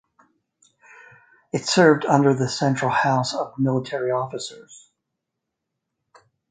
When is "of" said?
3.35-3.59